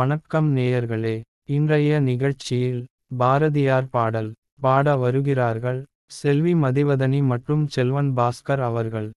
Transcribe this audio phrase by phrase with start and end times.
[0.00, 1.14] வணக்கம் நேயர்களே.
[1.54, 2.82] இன்றைய நிகழ்ச்சியில்
[3.20, 4.28] பாரதியார் பாடல்
[4.64, 5.80] பாட வருகிறார்கள்
[6.18, 9.08] செல்வி மதிவதனி மற்றும் செல்வன் பாஸ்கர் அவர்கள்.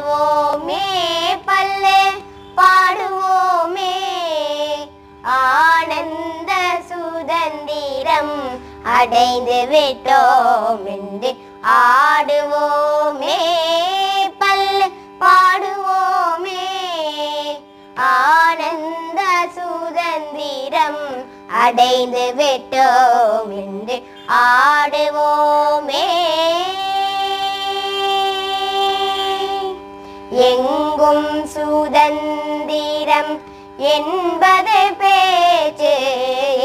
[0.09, 0.85] ஆடுவோமே
[1.47, 1.99] பல்லே
[2.59, 3.95] பாடுவோமே.
[5.23, 6.51] ஆனந்த
[6.89, 8.37] சுதந்திரம்
[8.97, 11.31] அடைந்து விட்டோம் என்று
[11.81, 13.37] ஆடுவோமே
[14.39, 14.87] பல்லு
[15.23, 16.65] பாடுவோமே.
[17.95, 19.21] ஆனந்த
[19.57, 21.03] சுதந்திரம்
[21.63, 23.97] அடைந்து விட்டோம் என்று
[24.47, 26.05] ஆடுவோமே.
[30.39, 33.41] எங்கும் சுதந்திரம்
[33.77, 35.93] என்பது பேச்சு.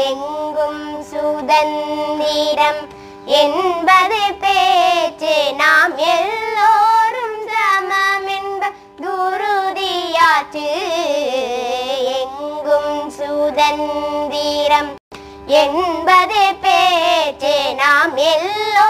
[0.05, 2.81] எங்கும் சுதந்திரம்
[3.25, 5.53] என்பது பேச்சு.
[5.57, 10.67] நாம் எல்லோரும் சமம் என்ப குருதியாச்சு
[12.19, 14.91] எங்கும் சுதந்திரம்
[15.47, 17.75] என்பது பேச்சு.
[17.75, 18.84] நாம் எல்லோரும்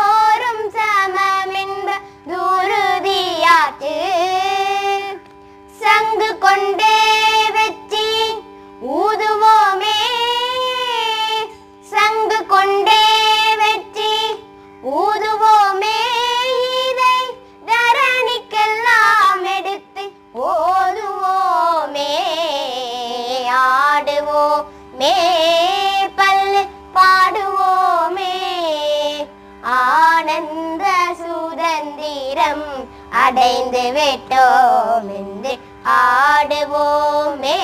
[33.25, 37.57] அடைந்து விட்டோம் என்று ஆடுவோமே.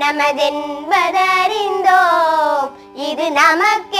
[0.01, 2.69] நமதென்பதறிந்தோம்.
[2.93, 3.90] இது நமக்கு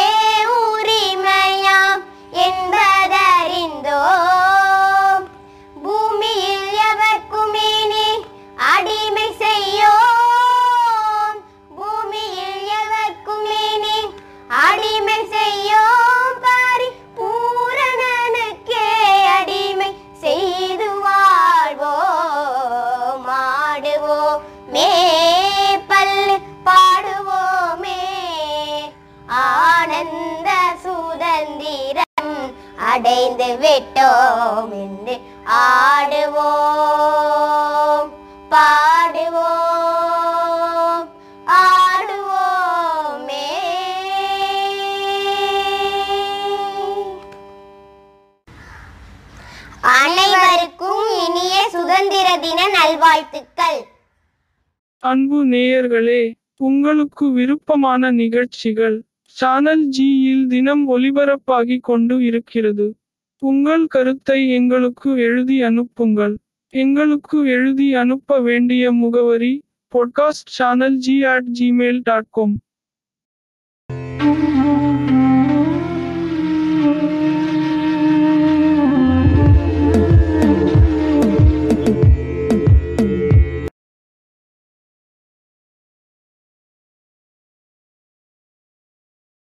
[33.60, 35.16] விட்டோம் என்று
[35.62, 37.22] ஆடுவோம்
[38.52, 39.88] பாடுவோம்
[41.60, 43.48] ஆடுவோமே
[49.94, 53.80] அனைவருக்கும் இனிய சுதந்திர தின நல்வாழ்த்துக்கள்
[55.04, 56.22] அன்பு நேயர்களே
[56.60, 58.98] உங்களுக்கு விருப்பமான நிகழ்ச்சிகள்
[59.38, 62.86] சானல் ஜியில் தினம் ஒலிபரப்பாகி கொண்டு இருக்கிறது
[63.42, 66.34] உங்கள் கருத்தை எங்களுக்கு எழுதி அனுப்புங்கள்.
[66.74, 69.54] எங்களுக்கு எழுதி அனுப்ப வேண்டிய முகவரி
[69.94, 72.54] podcast channel G at Gmail dot com